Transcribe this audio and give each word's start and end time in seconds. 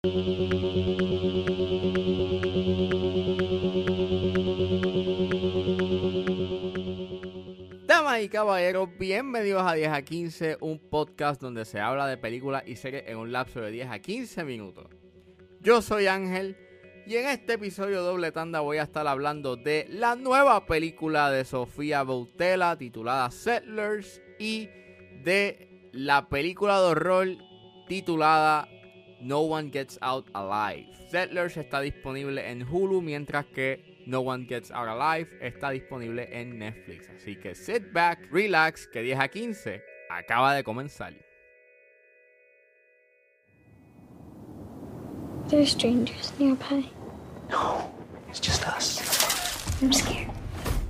Damas 0.00 0.12
y 8.22 8.28
caballeros, 8.28 8.88
bienvenidos 8.96 9.64
a 9.64 9.74
10 9.74 9.88
a 9.88 10.02
15, 10.02 10.58
un 10.60 10.78
podcast 10.78 11.40
donde 11.40 11.64
se 11.64 11.80
habla 11.80 12.06
de 12.06 12.16
películas 12.16 12.62
y 12.64 12.76
series 12.76 13.08
en 13.08 13.16
un 13.16 13.32
lapso 13.32 13.60
de 13.60 13.72
10 13.72 13.88
a 13.90 13.98
15 13.98 14.44
minutos. 14.44 14.86
Yo 15.58 15.82
soy 15.82 16.06
Ángel 16.06 16.56
y 17.04 17.16
en 17.16 17.26
este 17.26 17.54
episodio 17.54 18.02
doble 18.02 18.30
tanda 18.30 18.60
voy 18.60 18.76
a 18.76 18.84
estar 18.84 19.08
hablando 19.08 19.56
de 19.56 19.88
la 19.90 20.14
nueva 20.14 20.64
película 20.66 21.28
de 21.32 21.44
Sofía 21.44 22.04
Boutella 22.04 22.78
titulada 22.78 23.32
Settlers 23.32 24.22
y 24.38 24.68
de 25.24 25.90
la 25.90 26.28
película 26.28 26.78
de 26.80 26.86
horror 26.86 27.28
titulada 27.88 28.68
No 29.20 29.40
One 29.40 29.70
Gets 29.70 29.98
Out 30.00 30.28
Alive. 30.34 30.86
Settlers 31.10 31.56
está 31.56 31.80
disponible 31.80 32.50
en 32.50 32.62
Hulu 32.62 33.02
mientras 33.02 33.46
que 33.46 34.02
No 34.06 34.20
One 34.20 34.46
Gets 34.46 34.70
Out 34.70 34.88
Alive 34.88 35.28
está 35.40 35.70
disponible 35.70 36.28
en 36.32 36.58
Netflix. 36.58 37.08
Así 37.08 37.36
que 37.36 37.54
sit 37.54 37.92
back, 37.92 38.28
relax, 38.30 38.86
que 38.86 39.02
10 39.02 39.18
a 39.18 39.28
15 39.28 39.82
acaba 40.10 40.54
de 40.54 40.64
comenzar. 40.64 41.14
There 45.48 45.60
are 45.60 45.66
strangers 45.66 46.32
nearby. 46.38 46.90
No, 47.50 47.90
it's 48.28 48.40
just 48.40 48.66
us. 48.66 49.00
I'm 49.80 49.92
scared. 49.92 50.28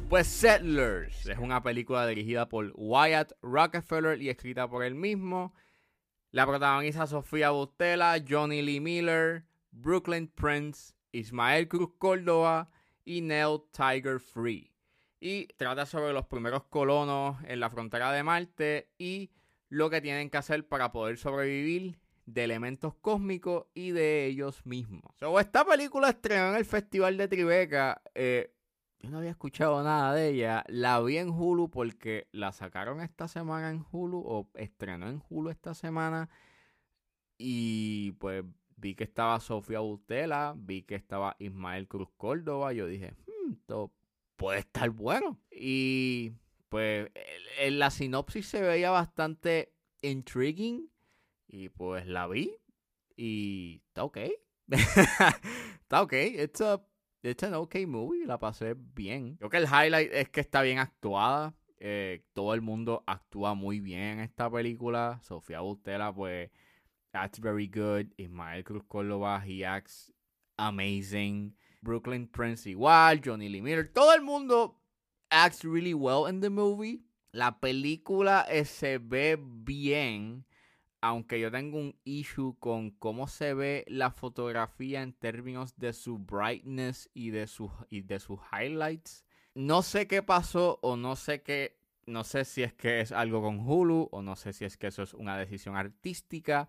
Pues 0.09 0.27
Settlers 0.27 1.27
es 1.27 1.39
una 1.39 1.63
película 1.63 2.07
dirigida 2.07 2.49
por 2.49 2.73
Wyatt 2.75 3.33
Rockefeller 3.43 4.21
y 4.23 4.31
escrita 4.31 4.67
por 4.67 4.83
él 4.83 4.95
mismo. 4.95 5.53
La 6.31 6.47
protagoniza 6.47 7.07
Sofía 7.07 7.51
Bustela, 7.51 8.23
Johnny 8.29 8.61
Lee 8.61 8.81
Miller, 8.81 9.47
Brooklyn 9.71 10.29
Prince, 10.29 10.93
Ismael 11.11 11.69
Cruz 11.69 11.91
Córdoba 11.97 12.71
y 13.05 13.23
Neil 13.23 13.63
Tiger 13.73 14.21
Free. 14.21 14.71
Y 15.21 15.47
trata 15.57 15.87
sobre 15.87 16.13
los 16.13 16.27
primeros 16.27 16.65
colonos 16.65 17.39
en 17.45 17.61
la 17.61 17.71
frontera 17.71 18.13
de 18.13 18.23
Marte 18.23 18.91
y 18.99 19.31
lo 19.71 19.89
que 19.89 20.03
tienen 20.03 20.29
que 20.29 20.37
hacer 20.37 20.69
para 20.69 20.93
poder 20.93 21.17
sobrevivir 21.17 21.99
de 22.27 22.45
elementos 22.45 22.95
cósmicos 23.01 23.65
y 23.73 23.93
de 23.93 24.27
ellos 24.27 24.67
mismos. 24.67 25.15
So, 25.19 25.41
esta 25.41 25.65
película 25.65 26.11
estrenó 26.11 26.51
en 26.51 26.57
el 26.57 26.67
Festival 26.67 27.17
de 27.17 27.29
Tribeca. 27.29 28.03
Eh, 28.15 28.55
yo 29.01 29.11
no 29.11 29.19
había 29.19 29.31
escuchado 29.31 29.83
nada 29.83 30.15
de 30.15 30.31
ella. 30.31 30.65
La 30.69 31.01
vi 31.01 31.19
en 31.19 31.31
Hulu 31.31 31.71
porque 31.71 32.29
la 32.33 32.53
sacaron 32.53 33.01
esta 33.01 33.29
semana 33.29 33.71
en 33.71 33.85
Hulu 33.91 34.19
o 34.19 34.51
estrenó 34.55 35.09
en 35.09 35.23
Hulu 35.29 35.51
esta 35.51 35.75
semana. 35.75 36.29
Y 37.37 38.13
pues 38.13 38.45
vi 38.77 38.95
que 38.95 39.05
estaba 39.05 39.39
Sofía 39.41 39.79
Bustela, 39.81 40.55
vi 40.57 40.83
que 40.83 40.97
estaba 40.97 41.37
Ismael 41.39 41.87
Cruz 41.87 42.09
Córdoba. 42.17 42.73
Yo 42.73 42.87
dije, 42.87 43.15
hmm, 43.27 43.53
esto 43.53 43.93
puede 44.37 44.61
estar 44.61 44.91
bueno. 44.91 45.39
Y 45.51 46.33
pues 46.69 47.09
en 47.61 47.79
la 47.79 47.91
sinopsis 47.91 48.47
se 48.49 48.63
veía 48.63 48.91
bastante 48.91 49.73
intriguing. 50.03 50.91
Y 51.47 51.69
pues 51.69 52.07
la 52.07 52.27
vi. 52.27 52.57
Y 53.17 53.83
está 53.87 54.03
ok. 54.03 54.19
está 54.69 56.03
ok. 56.03 56.13
It's, 56.13 56.61
a, 56.61 56.85
it's 57.23 57.43
an 57.43 57.55
okay 57.55 57.87
movie. 57.87 58.25
La 58.27 58.39
pasé 58.39 58.75
bien. 58.77 59.37
Creo 59.37 59.51
que 59.51 59.59
el 59.59 59.67
highlight 59.67 60.13
es 60.13 60.29
que 60.29 60.41
está 60.41 60.63
bien 60.63 60.79
actuada. 60.79 61.55
Eh, 61.81 62.25
todo 62.33 62.55
el 62.55 62.61
mundo 62.61 63.05
actúa 63.07 63.55
muy 63.55 63.81
bien 63.81 64.19
en 64.19 64.21
esta 64.21 64.51
película. 64.51 65.21
Sofía 65.23 65.61
Bustela, 65.61 66.13
pues, 66.13 66.51
acts 67.13 67.41
very 67.41 67.69
good. 67.69 68.07
Ismael 68.17 68.65
Cruz 68.65 68.85
Córdoba, 68.89 69.43
he 69.47 69.65
acts 69.65 70.13
amazing. 70.57 71.55
Brooklyn 71.83 72.27
Prince 72.27 72.69
igual. 72.69 73.21
Johnny 73.25 73.49
Lee 73.49 73.63
Miller. 73.63 73.91
Todo 73.93 74.15
el 74.15 74.23
mundo 74.23 74.81
acts 75.31 75.65
really 75.65 75.95
well 75.95 76.27
in 76.29 76.41
the 76.41 76.51
movie. 76.51 77.05
La 77.33 77.61
película 77.61 78.47
eh, 78.49 78.65
se 78.65 78.99
ve 78.99 79.39
bien 79.39 80.45
aunque 81.01 81.41
yo 81.41 81.51
tengo 81.51 81.79
un 81.79 81.97
issue 82.05 82.57
con 82.59 82.91
cómo 82.91 83.29
se 83.29 83.55
ve 83.55 83.85
la 83.89 84.11
fotografía 84.11 85.03
en 85.03 85.13
términos 85.13 85.77
de 85.77 85.93
su 85.93 86.19
brightness 86.19 87.11
y 87.15 87.31
de, 87.31 87.47
sus 87.47 87.71
y 87.89 88.03
de 88.03 88.19
sus 88.19 88.41
highlights. 88.53 89.25
No 89.55 89.83
sé 89.83 90.07
qué 90.07 90.23
pasó 90.23 90.79
o 90.83 90.97
no 90.97 91.17
sé 91.17 91.43
qué, 91.43 91.79
no 92.07 92.25
sé 92.25 92.45
si 92.45 92.63
es 92.63 92.73
que 92.75 93.01
es 93.01 93.13
algo 93.13 93.43
con 93.43 93.61
Hulu 93.61 94.09
o 94.11 94.23
no 94.23 94.37
sé 94.37 94.53
si 94.53 94.65
es 94.65 94.77
que 94.77 94.89
eso 94.89 95.03
es 95.03 95.15
una 95.15 95.37
decisión 95.37 95.77
artística, 95.77 96.69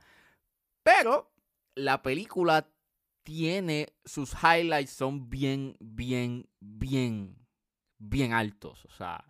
pero 0.83 1.31
la 1.75 2.01
película 2.01 2.69
tiene 3.23 3.93
sus 4.05 4.33
highlights 4.33 4.91
son 4.91 5.29
bien, 5.29 5.75
bien, 5.79 6.49
bien, 6.59 7.37
bien 7.97 8.33
altos, 8.33 8.85
o 8.85 8.91
sea, 8.91 9.23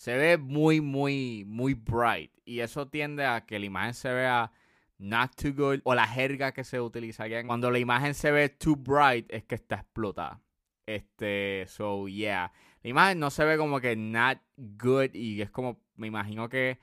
se 0.00 0.16
ve 0.16 0.38
muy, 0.38 0.80
muy, 0.80 1.44
muy 1.46 1.74
bright. 1.74 2.32
Y 2.46 2.60
eso 2.60 2.88
tiende 2.88 3.26
a 3.26 3.44
que 3.44 3.58
la 3.58 3.66
imagen 3.66 3.92
se 3.92 4.10
vea 4.10 4.50
not 4.96 5.36
too 5.36 5.52
good. 5.52 5.80
O 5.84 5.94
la 5.94 6.06
jerga 6.06 6.52
que 6.52 6.64
se 6.64 6.80
utilizaría. 6.80 7.46
Cuando 7.46 7.70
la 7.70 7.78
imagen 7.78 8.14
se 8.14 8.30
ve 8.30 8.48
too 8.48 8.76
bright 8.76 9.30
es 9.30 9.44
que 9.44 9.56
está 9.56 9.74
explotada. 9.74 10.40
Este, 10.86 11.66
so 11.68 12.08
yeah. 12.08 12.50
La 12.82 12.88
imagen 12.88 13.18
no 13.18 13.28
se 13.28 13.44
ve 13.44 13.58
como 13.58 13.78
que 13.78 13.94
not 13.94 14.38
good. 14.56 15.12
Y 15.12 15.42
es 15.42 15.50
como, 15.50 15.82
me 15.96 16.06
imagino 16.06 16.48
que 16.48 16.78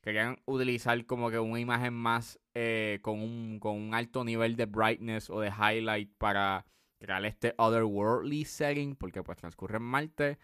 querían 0.00 0.36
utilizar 0.44 1.06
como 1.06 1.30
que 1.30 1.38
una 1.38 1.60
imagen 1.60 1.94
más 1.94 2.40
eh, 2.54 2.98
con, 3.00 3.20
un, 3.20 3.60
con 3.60 3.76
un 3.76 3.94
alto 3.94 4.24
nivel 4.24 4.56
de 4.56 4.66
brightness 4.66 5.30
o 5.30 5.38
de 5.38 5.50
highlight 5.50 6.10
para 6.18 6.66
crear 6.98 7.24
este 7.26 7.54
otherworldly 7.58 8.44
setting. 8.44 8.96
Porque 8.96 9.22
pues 9.22 9.38
transcurre 9.38 9.76
en 9.76 9.84
Marte. 9.84 10.38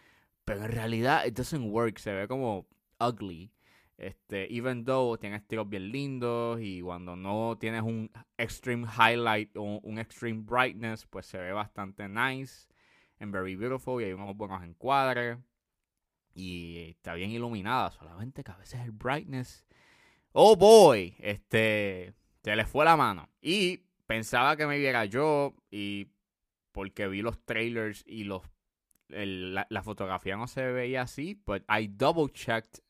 Pero 0.45 0.65
en 0.65 0.73
realidad, 0.73 1.27
it 1.27 1.35
doesn't 1.35 1.71
work. 1.71 1.99
Se 1.99 2.13
ve 2.13 2.29
como 2.29 2.67
ugly. 3.01 3.53
Este, 3.99 4.53
even 4.53 4.85
though 4.85 5.17
tiene 5.17 5.37
estilos 5.37 5.69
bien 5.69 5.93
lindos 5.93 6.59
y 6.61 6.81
cuando 6.81 7.15
no 7.15 7.57
tienes 7.59 7.83
un 7.83 8.11
extreme 8.37 8.85
highlight 8.85 9.57
o 9.57 9.63
un 9.63 9.99
extreme 9.99 10.43
brightness, 10.43 11.07
pues 11.07 11.27
se 11.27 11.39
ve 11.39 11.53
bastante 11.53 12.09
nice 12.09 12.67
and 13.21 13.33
very 13.33 13.55
beautiful 13.55 14.03
y 14.03 14.07
hay 14.07 14.13
unos 14.13 14.37
buenos 14.37 14.63
encuadres 14.65 15.39
y 16.35 16.89
está 16.91 17.15
bien 17.15 17.31
iluminada, 17.31 17.93
solamente 17.93 18.43
que 18.43 18.51
a 18.51 18.57
veces 18.57 18.81
el 18.81 18.91
brightness, 18.91 19.65
oh 20.33 20.57
boy, 20.57 21.15
este, 21.21 22.15
se 22.43 22.57
le 22.57 22.67
fue 22.67 22.85
la 22.85 22.97
mano 22.97 23.29
y 23.41 23.85
pensaba 24.07 24.57
que 24.57 24.67
me 24.67 24.79
viera 24.79 25.05
yo 25.05 25.55
y 25.71 26.09
porque 26.73 27.07
vi 27.07 27.23
los 27.23 27.39
trailers 27.45 28.03
y 28.07 28.25
los 28.25 28.43
la, 29.13 29.83
fotografía 29.83 30.37
no 30.37 30.47
se 30.47 30.71
veía 30.73 31.03
así, 31.03 31.41
but 31.47 31.63
I 31.69 31.87
double 31.87 32.29
checked 32.33 32.83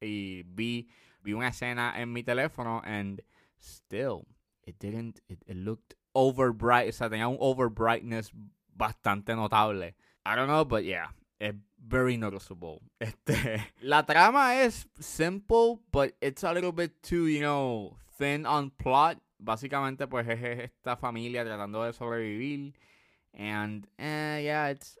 y 0.00 0.42
vi, 0.44 0.88
vi 1.22 1.32
una 1.32 1.48
escena 1.48 2.00
en 2.00 2.12
mi 2.12 2.22
teléfono 2.22 2.82
and 2.84 3.22
still 3.58 4.26
it 4.66 4.78
didn't, 4.78 5.20
it, 5.28 5.42
it 5.46 5.56
looked 5.56 5.94
over 6.14 6.52
bright, 6.52 6.88
o 6.88 6.92
sea, 6.92 7.08
tenía 7.08 7.28
un 7.28 7.36
over 7.40 7.68
brightness 7.68 8.30
bastante 8.76 9.34
notable. 9.34 9.94
I 10.24 10.36
don't 10.36 10.48
know, 10.48 10.64
but 10.64 10.84
yeah, 10.84 11.08
it's 11.40 11.58
very 11.78 12.16
noticeable. 12.16 12.82
Este, 13.00 13.72
la 13.82 14.02
trama 14.02 14.62
es 14.62 14.86
simple, 15.00 15.80
but 15.90 16.14
it's 16.20 16.44
a 16.44 16.52
little 16.52 16.72
bit 16.72 17.02
too, 17.02 17.26
you 17.26 17.40
know, 17.40 17.96
thin 18.18 18.46
on 18.46 18.70
plot. 18.70 19.18
Básicamente, 19.38 20.06
pues 20.08 20.28
es 20.28 20.70
esta 20.70 20.96
familia 20.96 21.44
tratando 21.44 21.82
de 21.84 21.92
sobrevivir. 21.92 22.74
And, 23.34 23.88
eh, 23.98 24.42
yeah, 24.44 24.68
it's 24.68 24.98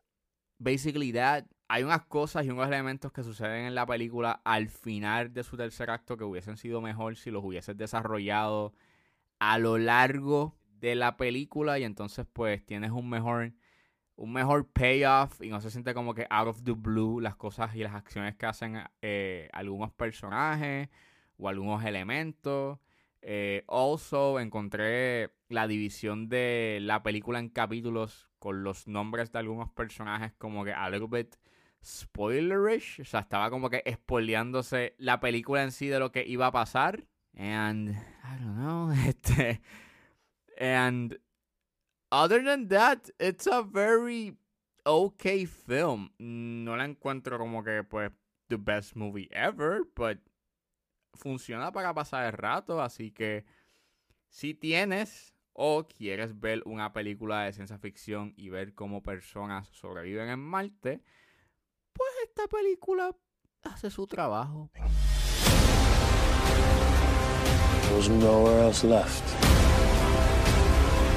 basically 0.62 1.12
that. 1.12 1.44
Hay 1.68 1.84
unas 1.84 2.04
cosas 2.06 2.44
y 2.44 2.50
unos 2.50 2.66
elementos 2.66 3.12
que 3.12 3.22
suceden 3.22 3.64
en 3.64 3.74
la 3.74 3.86
película 3.86 4.42
al 4.44 4.68
final 4.68 5.32
de 5.32 5.42
su 5.42 5.56
tercer 5.56 5.90
acto 5.90 6.16
que 6.16 6.24
hubiesen 6.24 6.58
sido 6.58 6.82
mejor 6.82 7.16
si 7.16 7.30
los 7.30 7.42
hubieses 7.42 7.76
desarrollado 7.76 8.74
a 9.38 9.58
lo 9.58 9.78
largo 9.78 10.54
de 10.80 10.94
la 10.94 11.16
película 11.16 11.78
y 11.78 11.84
entonces 11.84 12.26
pues 12.30 12.64
tienes 12.66 12.90
un 12.90 13.08
mejor 13.08 13.54
un 14.16 14.32
mejor 14.32 14.68
payoff 14.68 15.40
y 15.40 15.48
no 15.48 15.60
se 15.60 15.70
siente 15.70 15.94
como 15.94 16.14
que 16.14 16.26
out 16.28 16.48
of 16.48 16.62
the 16.62 16.72
blue 16.72 17.20
las 17.20 17.36
cosas 17.36 17.74
y 17.74 17.78
las 17.78 17.94
acciones 17.94 18.36
que 18.36 18.46
hacen 18.46 18.82
eh, 19.00 19.48
algunos 19.52 19.90
personajes 19.92 20.90
o 21.38 21.48
algunos 21.48 21.84
elementos. 21.84 22.78
Eh, 23.22 23.64
also 23.68 24.40
encontré 24.40 25.30
la 25.48 25.68
división 25.68 26.28
de 26.28 26.78
la 26.82 27.02
película 27.04 27.38
en 27.38 27.48
capítulos 27.48 28.28
con 28.40 28.64
los 28.64 28.88
nombres 28.88 29.30
de 29.30 29.38
algunos 29.38 29.70
personajes 29.70 30.32
como 30.38 30.64
que 30.64 30.72
a 30.72 30.90
little 30.90 31.06
bit 31.08 31.36
spoilerish. 31.84 33.00
O 33.00 33.04
sea, 33.04 33.20
estaba 33.20 33.50
como 33.50 33.70
que 33.70 33.82
spoileándose 33.88 34.94
la 34.98 35.20
película 35.20 35.62
en 35.62 35.72
sí 35.72 35.86
de 35.86 36.00
lo 36.00 36.10
que 36.10 36.26
iba 36.26 36.48
a 36.48 36.52
pasar. 36.52 37.04
And 37.36 37.90
I 37.90 38.38
don't 38.40 38.56
know. 38.56 38.92
Este. 39.06 39.60
And 40.58 41.18
other 42.10 42.44
than 42.44 42.68
that, 42.68 43.08
it's 43.18 43.46
a 43.46 43.62
very 43.62 44.36
okay 44.84 45.46
film. 45.46 46.10
No 46.18 46.76
la 46.76 46.84
encuentro 46.84 47.38
como 47.38 47.62
que, 47.64 47.84
pues, 47.84 48.12
the 48.48 48.56
best 48.56 48.94
movie 48.96 49.28
ever, 49.32 49.84
but 49.94 50.18
funciona 51.22 51.72
para 51.72 51.94
pasar 51.94 52.26
el 52.26 52.32
rato. 52.32 52.82
Así 52.82 53.12
que 53.12 53.44
si 54.28 54.54
tienes 54.54 55.34
o 55.52 55.86
quieres 55.86 56.38
ver 56.38 56.62
una 56.64 56.92
película 56.92 57.42
de 57.42 57.52
ciencia 57.52 57.78
ficción 57.78 58.34
y 58.36 58.48
ver 58.48 58.74
cómo 58.74 59.02
personas 59.02 59.68
sobreviven 59.68 60.28
en 60.28 60.40
Marte, 60.40 61.02
pues 61.92 62.10
esta 62.24 62.46
película 62.48 63.14
hace 63.62 63.90
su 63.90 64.06
trabajo. 64.06 64.70
There's 67.88 68.08
nowhere 68.08 68.62
else 68.62 68.84
left. 68.84 69.22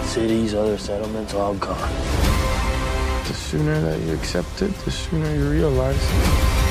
Cities, 0.05 0.53
other 0.53 0.77
settlements, 0.77 1.33
all 1.33 1.55
gone. 1.55 1.77
The 3.27 3.33
sooner 3.33 3.81
that 3.81 3.99
you 4.01 4.13
accept 4.13 4.61
it, 4.61 4.73
the 4.83 4.91
sooner 4.91 5.33
you 5.35 5.49
realize 5.49 6.64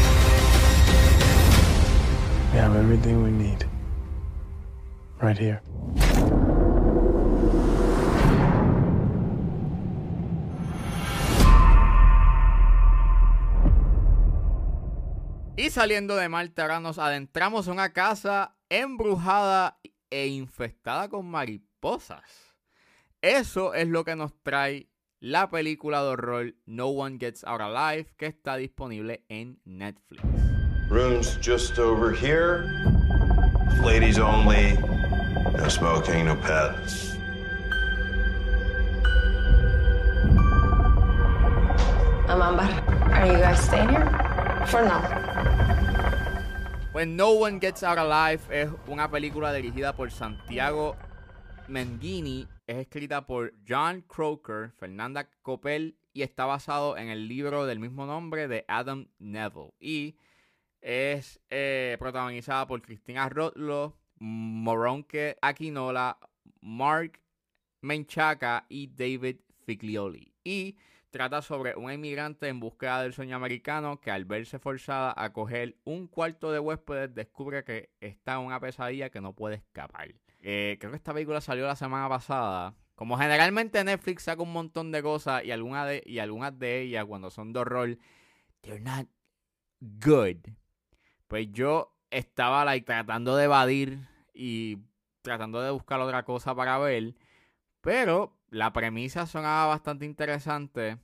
we 2.55 2.61
have 2.61 2.77
everything 2.77 3.21
we 3.21 3.33
need 3.33 3.67
right 5.21 5.37
here. 5.37 5.61
Y 15.57 15.71
saliendo 15.71 16.15
de 16.15 16.27
ahora 16.27 16.81
nos 16.81 16.99
adentramos 16.99 17.67
en 17.67 17.73
una 17.73 17.93
casa 17.93 18.57
embrujada 18.69 19.81
e 20.11 20.29
infestada 20.29 21.09
con 21.09 21.27
mariposas. 21.27 22.55
Eso 23.21 23.75
es 23.75 23.89
lo 23.89 24.05
que 24.05 24.15
nos 24.15 24.33
trae 24.43 24.91
la 25.19 25.49
película 25.51 26.03
de 26.03 26.09
horror 26.09 26.55
No 26.67 26.89
One 26.89 27.19
Gets 27.19 27.43
Out 27.45 27.63
Alive, 27.63 28.13
que 28.17 28.27
está 28.27 28.57
disponible 28.57 29.25
en 29.29 29.61
Netflix. 29.65 30.54
Rooms 30.95 31.37
just 31.41 31.81
over 31.81 32.13
here. 32.13 32.71
Ladies 33.83 34.21
only. 34.21 34.79
No 35.59 35.69
smoking, 35.69 36.27
no 36.27 36.37
pets. 36.37 37.17
I'm 42.29 42.41
Amber. 42.41 42.71
Are 43.11 43.27
you 43.27 43.39
guys 43.43 43.59
staying 43.59 43.89
here? 43.89 44.07
For 44.69 44.83
now. 44.83 45.03
Pues 46.93 47.09
No 47.09 47.33
One 47.33 47.59
Gets 47.59 47.83
Out 47.83 47.99
Alive 47.99 48.43
es 48.51 48.71
una 48.87 49.11
película 49.11 49.53
dirigida 49.53 49.97
por 49.97 50.13
Santiago 50.13 50.97
Mengini, 51.67 52.47
es 52.69 52.77
escrita 52.77 53.27
por 53.27 53.53
John 53.69 54.03
Croker, 54.03 54.71
Fernanda 54.79 55.29
Coppel 55.43 55.97
y 56.13 56.23
está 56.23 56.45
basado 56.45 56.97
en 56.97 57.09
el 57.09 57.27
libro 57.27 57.67
del 57.67 57.81
mismo 57.81 58.07
nombre 58.07 58.47
de 58.47 58.65
Adam 58.69 59.09
Neville. 59.19 59.75
Y 59.81 60.15
es 60.85 61.41
eh, 61.49 61.97
protagonizada 61.99 62.67
por 62.67 62.83
Cristina 62.83 63.29
Rotlo, 63.31 63.97
Moronke 64.19 65.39
Aquinola, 65.41 66.19
Mark 66.61 67.21
Menchaca 67.81 68.67
y 68.69 68.89
David 68.89 69.39
Figlioli. 69.65 70.35
Y 70.45 70.77
trata 71.11 71.41
sobre 71.41 71.75
un 71.75 71.91
inmigrante 71.91 72.49
en 72.49 72.61
búsqueda 72.61 73.03
del 73.03 73.15
sueño 73.15 73.37
americano 73.37 73.99
que 73.99 74.11
al 74.11 74.27
verse 74.27 74.59
forzada 74.59 75.15
a 75.17 75.33
coger 75.33 75.79
un 75.85 76.07
cuarto 76.07 76.53
de 76.53 76.59
huéspedes 76.59 77.15
descubre 77.15 77.65
que 77.65 77.91
está 78.01 78.35
en 78.35 78.41
una 78.41 78.61
pesadilla 78.61 79.09
que 79.09 79.23
no 79.23 79.33
puede 79.33 79.57
escapar. 79.57 80.15
Eh, 80.41 80.77
creo 80.79 80.91
que 80.91 80.99
esta 80.99 81.15
película 81.15 81.41
salió 81.41 81.67
la 81.67 81.77
semana 81.77 82.11
pasada. 82.11 82.77
Como 82.95 83.17
generalmente 83.17 83.83
Netflix 83.83 84.25
saca 84.25 84.43
un 84.43 84.53
montón 84.53 84.93
de 84.93 85.03
cosas 85.03 85.43
y, 85.45 85.49
y 85.49 85.51
algunas 86.21 86.59
de 86.59 86.81
ellas 86.83 87.07
cuando 87.07 87.31
son 87.31 87.55
de 87.55 87.61
horror, 87.61 87.99
they're 88.61 88.81
not 88.81 89.09
good. 89.81 90.37
Pues 91.29 91.51
yo 91.53 91.97
estaba 92.11 92.65
like, 92.65 92.87
tratando 92.87 93.37
de 93.37 93.45
evadir 93.45 93.99
y 94.33 94.79
tratando 95.23 95.61
de 95.61 95.71
buscar 95.71 96.01
otra 96.01 96.25
cosa 96.25 96.55
para 96.55 96.79
ver. 96.79 97.15
Pero 97.81 98.37
la 98.51 98.73
premisa 98.73 99.27
sonaba 99.27 99.67
bastante 99.67 100.05
interesante. 100.05 100.99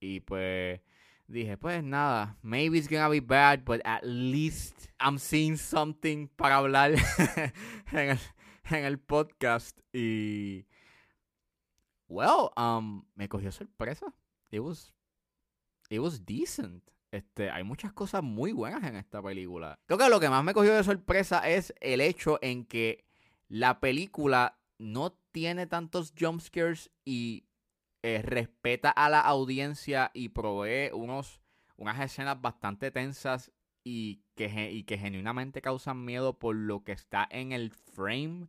Y 0.00 0.20
pues 0.20 0.80
dije, 1.26 1.56
pues 1.56 1.82
nada, 1.84 2.38
maybe 2.42 2.78
it's 2.78 2.88
gonna 2.88 3.08
be 3.08 3.20
bad, 3.20 3.64
but 3.64 3.80
at 3.84 4.02
least 4.02 4.88
I'm 4.98 5.18
seeing 5.18 5.56
something 5.56 6.28
para 6.28 6.56
hablar 6.56 6.92
en, 7.92 8.10
el, 8.10 8.18
en 8.70 8.84
el 8.84 8.98
podcast. 8.98 9.78
Y 9.92 10.66
well, 12.08 12.50
um, 12.56 13.04
me 13.14 13.28
cogió 13.28 13.52
sorpresa. 13.52 14.12
It 14.50 14.60
was, 14.60 14.92
it 15.90 16.00
was 16.00 16.24
decent. 16.24 16.82
Este, 17.10 17.50
hay 17.50 17.64
muchas 17.64 17.92
cosas 17.92 18.22
muy 18.22 18.52
buenas 18.52 18.84
en 18.84 18.96
esta 18.96 19.22
película. 19.22 19.78
Creo 19.86 19.98
que 19.98 20.08
lo 20.08 20.20
que 20.20 20.28
más 20.28 20.44
me 20.44 20.52
cogió 20.52 20.74
de 20.74 20.84
sorpresa 20.84 21.48
es 21.48 21.72
el 21.80 22.00
hecho 22.00 22.38
en 22.42 22.64
que 22.64 23.04
la 23.48 23.80
película 23.80 24.58
no 24.78 25.12
tiene 25.32 25.66
tantos 25.66 26.12
jumpscares 26.18 26.90
y 27.04 27.46
eh, 28.02 28.22
respeta 28.22 28.90
a 28.90 29.08
la 29.08 29.20
audiencia 29.20 30.10
y 30.14 30.28
provee 30.28 30.90
unos, 30.92 31.40
unas 31.76 31.98
escenas 32.00 32.40
bastante 32.40 32.90
tensas 32.90 33.50
y 33.82 34.20
que, 34.34 34.70
y 34.70 34.84
que 34.84 34.98
genuinamente 34.98 35.62
causan 35.62 36.04
miedo 36.04 36.38
por 36.38 36.54
lo 36.54 36.84
que 36.84 36.92
está 36.92 37.26
en 37.30 37.52
el 37.52 37.70
frame 37.70 38.48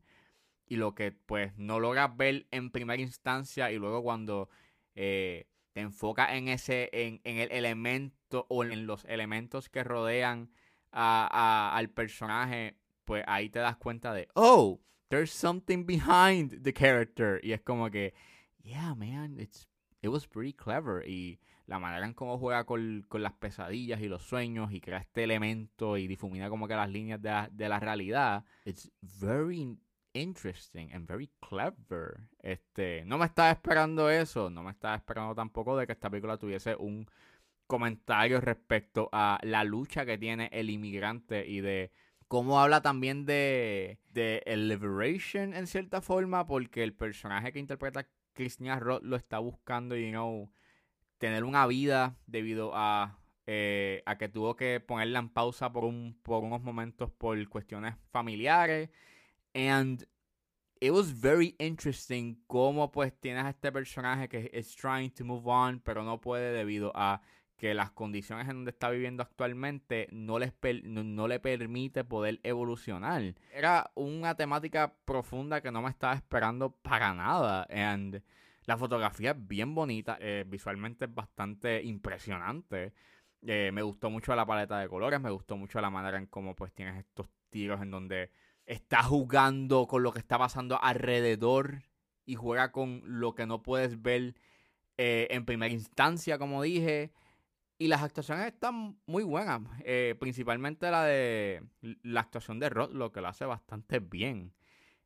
y 0.67 0.75
lo 0.75 0.93
que 0.93 1.11
pues 1.11 1.57
no 1.57 1.79
logras 1.79 2.15
ver 2.15 2.45
en 2.51 2.71
primera 2.71 3.01
instancia 3.01 3.71
y 3.71 3.77
luego 3.77 4.03
cuando 4.03 4.49
eh, 4.95 5.47
enfoca 5.81 6.35
en 6.35 6.47
ese 6.47 6.89
en, 6.91 7.21
en, 7.23 7.37
el 7.37 7.51
elemento 7.51 8.45
o 8.49 8.63
en 8.63 8.85
los 8.87 9.05
elementos 9.05 9.69
que 9.69 9.83
rodean 9.83 10.51
a, 10.91 11.27
a, 11.31 11.75
al 11.75 11.89
personaje 11.89 12.77
pues 13.05 13.23
ahí 13.27 13.49
te 13.49 13.59
das 13.59 13.77
cuenta 13.77 14.13
de 14.13 14.27
oh 14.35 14.79
there's 15.09 15.31
something 15.31 15.85
behind 15.85 16.63
the 16.63 16.73
character 16.73 17.39
y 17.43 17.53
es 17.53 17.61
como 17.61 17.89
que 17.89 18.13
yeah 18.63 18.93
man 18.95 19.39
it's 19.39 19.67
it 20.01 20.09
was 20.09 20.27
pretty 20.27 20.53
clever 20.53 21.07
y 21.07 21.39
la 21.65 21.79
manera 21.79 22.05
en 22.05 22.13
cómo 22.13 22.39
juega 22.39 22.65
con, 22.65 23.05
con 23.07 23.21
las 23.21 23.33
pesadillas 23.33 24.01
y 24.01 24.07
los 24.07 24.23
sueños 24.23 24.73
y 24.73 24.81
crea 24.81 24.99
este 24.99 25.23
elemento 25.23 25.97
y 25.97 26.07
difumina 26.07 26.49
como 26.49 26.67
que 26.67 26.75
las 26.75 26.89
líneas 26.89 27.21
de 27.21 27.29
la, 27.29 27.49
de 27.51 27.69
la 27.69 27.79
realidad 27.79 28.43
it's 28.65 28.91
very 29.01 29.77
interesting 30.13 30.91
and 30.93 31.07
very 31.07 31.29
clever. 31.39 32.29
Este, 32.41 33.03
no 33.05 33.17
me 33.17 33.25
estaba 33.25 33.51
esperando 33.51 34.09
eso, 34.09 34.49
no 34.49 34.63
me 34.63 34.71
estaba 34.71 34.95
esperando 34.95 35.35
tampoco 35.35 35.77
de 35.77 35.85
que 35.85 35.93
esta 35.93 36.09
película 36.09 36.37
tuviese 36.37 36.75
un 36.75 37.07
comentario 37.67 38.41
respecto 38.41 39.09
a 39.11 39.39
la 39.43 39.63
lucha 39.63 40.05
que 40.05 40.17
tiene 40.17 40.49
el 40.51 40.69
inmigrante 40.69 41.47
y 41.47 41.61
de 41.61 41.91
cómo 42.27 42.59
habla 42.59 42.81
también 42.81 43.25
de, 43.25 43.99
de 44.11 44.41
el 44.45 44.67
liberation 44.67 45.53
en 45.53 45.67
cierta 45.67 46.01
forma, 46.01 46.47
porque 46.47 46.83
el 46.83 46.93
personaje 46.93 47.51
que 47.51 47.59
interpreta 47.59 48.07
Christina 48.33 48.79
Roth 48.79 49.03
lo 49.03 49.15
está 49.15 49.39
buscando, 49.39 49.95
you 49.95 50.09
know, 50.09 50.51
tener 51.17 51.43
una 51.43 51.67
vida 51.67 52.17
debido 52.25 52.71
a, 52.73 53.19
eh, 53.45 54.01
a 54.05 54.17
que 54.17 54.29
tuvo 54.29 54.55
que 54.55 54.79
ponerla 54.79 55.19
en 55.19 55.29
pausa 55.29 55.71
por, 55.71 55.83
un, 55.83 56.17
por 56.23 56.43
unos 56.43 56.61
momentos 56.61 57.11
por 57.11 57.47
cuestiones 57.49 57.95
familiares. 58.11 58.89
And 59.53 60.05
it 60.79 60.91
was 60.91 61.11
very 61.11 61.55
interesting 61.59 62.37
cómo 62.47 62.91
pues 62.91 63.13
tienes 63.19 63.45
a 63.45 63.49
este 63.49 63.71
personaje 63.71 64.29
que 64.29 64.49
es 64.53 64.75
trying 64.75 65.11
to 65.11 65.25
move 65.25 65.43
on, 65.45 65.79
pero 65.79 66.03
no 66.03 66.19
puede 66.21 66.53
debido 66.53 66.91
a 66.95 67.21
que 67.57 67.73
las 67.73 67.91
condiciones 67.91 68.47
en 68.47 68.55
donde 68.55 68.71
está 68.71 68.89
viviendo 68.89 69.21
actualmente 69.21 70.07
no, 70.11 70.39
les 70.39 70.53
no, 70.83 71.03
no, 71.03 71.27
le 71.27 71.39
permite 71.41 72.05
poder 72.05 72.39
evolucionar. 72.43 73.35
Era 73.51 73.91
una 73.95 74.35
temática 74.35 74.93
profunda 75.03 75.61
que 75.61 75.69
no 75.69 75.81
me 75.81 75.89
estaba 75.89 76.13
esperando 76.13 76.71
para 76.71 77.13
nada. 77.13 77.67
And 77.69 78.23
la 78.63 78.77
fotografía 78.77 79.31
es 79.31 79.47
bien 79.47 79.75
bonita, 79.75 80.17
eh, 80.21 80.45
visualmente 80.47 81.05
es 81.05 81.13
bastante 81.13 81.83
impresionante. 81.83 82.93
Eh, 83.41 83.71
me 83.73 83.81
gustó 83.81 84.09
mucho 84.09 84.33
la 84.35 84.45
paleta 84.45 84.79
de 84.79 84.87
colores, 84.87 85.19
me 85.19 85.29
gustó 85.29 85.57
mucho 85.57 85.81
la 85.81 85.89
manera 85.89 86.17
en 86.17 86.27
cómo 86.27 86.55
pues 86.55 86.71
tienes 86.73 86.97
estos 86.97 87.27
tiros 87.49 87.81
en 87.81 87.91
donde 87.91 88.31
está 88.69 89.01
jugando 89.01 89.87
con 89.87 90.03
lo 90.03 90.13
que 90.13 90.19
está 90.19 90.37
pasando 90.37 90.79
alrededor 90.81 91.81
y 92.25 92.35
juega 92.35 92.71
con 92.71 93.01
lo 93.03 93.33
que 93.33 93.47
no 93.47 93.63
puedes 93.63 93.99
ver 94.03 94.35
eh, 94.97 95.27
en 95.31 95.43
primera 95.43 95.73
instancia, 95.73 96.37
como 96.37 96.61
dije. 96.61 97.11
Y 97.79 97.87
las 97.87 98.03
actuaciones 98.03 98.45
están 98.45 98.99
muy 99.07 99.23
buenas. 99.23 99.61
Eh, 99.83 100.15
principalmente 100.19 100.91
la 100.91 101.03
de 101.03 101.63
la 102.03 102.21
actuación 102.21 102.59
de 102.59 102.69
Rod, 102.69 102.91
lo 102.91 103.11
que 103.11 103.21
lo 103.21 103.29
hace 103.29 103.45
bastante 103.45 103.97
bien. 103.99 104.53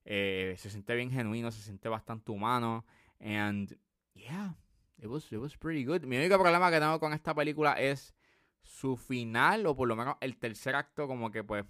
Eh, 0.03 0.55
se 0.57 0.69
siente 0.69 0.93
bien 0.95 1.09
genuino, 1.09 1.49
se 1.49 1.61
siente 1.61 1.87
bastante 1.87 2.33
humano. 2.33 2.85
And 3.21 3.77
yeah, 4.13 4.57
it 4.97 5.05
was, 5.05 5.31
it 5.31 5.39
was 5.39 5.55
pretty 5.55 5.85
good. 5.85 6.03
Mi 6.03 6.17
único 6.17 6.37
problema 6.37 6.69
que 6.69 6.81
tengo 6.81 6.99
con 6.99 7.13
esta 7.13 7.33
película 7.33 7.79
es 7.79 8.13
su 8.61 8.97
final, 8.97 9.65
o 9.67 9.75
por 9.75 9.87
lo 9.87 9.95
menos 9.95 10.17
el 10.19 10.35
tercer 10.35 10.75
acto, 10.75 11.07
como 11.07 11.31
que 11.31 11.45
pues 11.45 11.63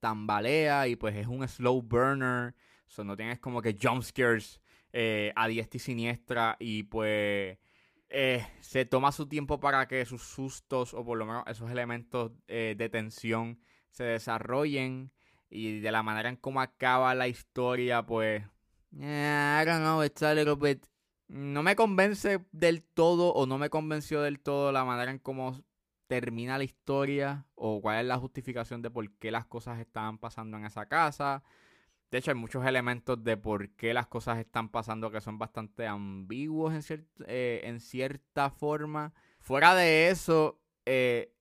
tambalea 0.00 0.88
y 0.88 0.96
pues 0.96 1.16
es 1.16 1.26
un 1.26 1.46
slow 1.46 1.82
burner. 1.82 2.54
So 2.86 3.04
no 3.04 3.16
tienes 3.16 3.38
como 3.38 3.60
que 3.62 3.76
jump 3.80 4.02
scares 4.02 4.60
eh, 4.92 5.32
a 5.36 5.48
diestra 5.48 5.76
y 5.76 5.80
siniestra 5.80 6.56
y 6.58 6.84
pues 6.84 7.58
eh, 8.08 8.46
se 8.60 8.84
toma 8.86 9.12
su 9.12 9.26
tiempo 9.26 9.60
para 9.60 9.86
que 9.86 10.04
sus 10.06 10.22
sustos 10.22 10.94
o 10.94 11.04
por 11.04 11.18
lo 11.18 11.26
menos 11.26 11.44
esos 11.46 11.70
elementos 11.70 12.32
eh, 12.46 12.74
de 12.78 12.88
tensión 12.88 13.60
se 13.90 14.04
desarrollen 14.04 15.12
y 15.50 15.80
de 15.80 15.92
la 15.92 16.02
manera 16.02 16.28
en 16.30 16.36
cómo 16.36 16.60
acaba 16.60 17.14
la 17.14 17.28
historia 17.28 18.06
pues 18.06 18.42
eh, 18.96 19.60
I 19.62 19.64
don't 19.66 19.82
know, 19.82 20.02
it's 20.02 20.22
a 20.22 20.34
little 20.34 20.56
bit. 20.56 20.86
No 21.28 21.62
me 21.62 21.76
convence 21.76 22.40
del 22.52 22.82
todo 22.82 23.34
o 23.34 23.46
no 23.46 23.58
me 23.58 23.68
convenció 23.68 24.22
del 24.22 24.40
todo 24.40 24.72
la 24.72 24.84
manera 24.84 25.10
en 25.10 25.18
cómo 25.18 25.60
termina 26.08 26.58
la 26.58 26.64
historia 26.64 27.46
o 27.54 27.80
cuál 27.80 28.00
es 28.00 28.06
la 28.06 28.18
justificación 28.18 28.82
de 28.82 28.90
por 28.90 29.08
qué 29.18 29.30
las 29.30 29.46
cosas 29.46 29.78
estaban 29.78 30.18
pasando 30.18 30.56
en 30.56 30.64
esa 30.64 30.86
casa. 30.86 31.44
De 32.10 32.18
hecho, 32.18 32.30
hay 32.30 32.36
muchos 32.36 32.66
elementos 32.66 33.22
de 33.22 33.36
por 33.36 33.70
qué 33.76 33.92
las 33.94 34.06
cosas 34.06 34.38
están 34.38 34.70
pasando 34.70 35.10
que 35.10 35.20
son 35.20 35.38
bastante 35.38 35.86
ambiguos 35.86 36.90
en, 36.90 37.06
eh, 37.26 37.76
cierta 37.80 38.50
forma. 38.50 39.12
Fuera 39.38 39.74
de 39.74 40.08
eso, 40.08 40.58
eh, 40.86 41.34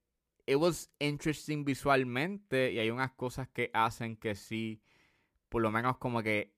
it 0.45 0.57
was 0.57 0.91
interesting 0.99 1.63
visualmente 1.63 2.73
y 2.73 2.79
hay 2.79 2.89
unas 2.91 3.13
cosas 3.13 3.47
que 3.47 3.71
hacen 3.73 4.17
que 4.17 4.35
sí, 4.35 4.81
por 5.47 5.61
lo 5.61 5.71
menos 5.71 5.97
como 5.97 6.21
que 6.21 6.53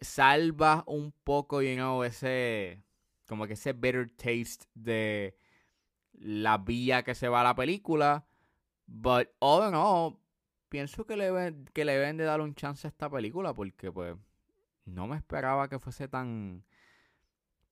salva 0.00 0.84
un 0.86 1.12
poco, 1.24 1.62
you 1.62 1.74
know, 1.74 2.04
ese, 2.04 2.84
como 3.26 3.48
que 3.48 3.54
ese 3.54 3.72
bitter 3.72 4.08
taste 4.10 4.66
de 4.74 5.36
la 6.18 6.58
vía 6.58 7.02
que 7.02 7.14
se 7.14 7.28
va 7.28 7.40
a 7.40 7.44
la 7.44 7.54
película. 7.54 8.26
But 8.86 9.28
all 9.40 9.68
in 9.68 9.74
all, 9.74 10.18
pienso 10.68 11.06
que 11.06 11.16
le, 11.16 11.54
que 11.72 11.84
le 11.84 11.92
deben 11.92 12.16
de 12.16 12.24
dar 12.24 12.40
un 12.40 12.54
chance 12.54 12.86
a 12.86 12.90
esta 12.90 13.10
película 13.10 13.54
porque 13.54 13.90
pues 13.90 14.16
no 14.84 15.06
me 15.06 15.16
esperaba 15.16 15.68
que 15.68 15.78
fuese 15.78 16.08
tan 16.08 16.64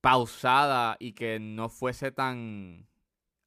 pausada 0.01 0.97
y 0.99 1.13
que 1.13 1.39
no 1.39 1.69
fuese 1.69 2.11
tan 2.11 2.87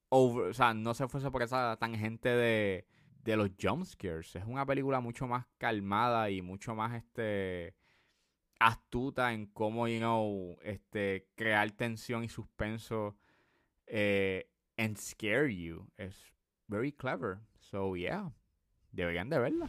over, 0.08 0.50
o 0.50 0.54
sea, 0.54 0.74
no 0.74 0.94
se 0.94 1.08
fuese 1.08 1.30
por 1.30 1.42
esa 1.42 1.76
tangente 1.76 2.30
de, 2.30 2.86
de 3.22 3.36
los 3.36 3.50
jumpscares. 3.60 4.34
Es 4.36 4.44
una 4.46 4.64
película 4.66 5.00
mucho 5.00 5.26
más 5.26 5.46
calmada 5.58 6.30
y 6.30 6.42
mucho 6.42 6.74
más 6.74 6.94
este 6.94 7.74
astuta 8.58 9.32
en 9.32 9.46
cómo, 9.46 9.86
you 9.86 9.98
know, 9.98 10.58
este, 10.62 11.28
crear 11.36 11.70
tensión 11.72 12.24
y 12.24 12.28
suspenso 12.28 13.16
eh, 13.86 14.50
and 14.78 14.96
scare 14.96 15.46
you. 15.46 15.86
Es 15.98 16.14
very 16.70 16.92
clever. 16.92 17.40
So, 17.70 17.94
yeah, 17.94 18.30
deberían 18.94 19.28
de 19.28 19.38
verla. 19.38 19.68